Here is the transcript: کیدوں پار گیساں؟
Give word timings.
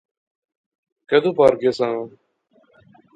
کیدوں 1.07 1.33
پار 1.37 1.53
گیساں؟ 1.61 1.95